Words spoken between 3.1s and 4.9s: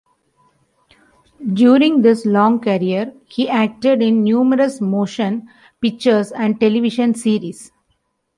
he acted in numerous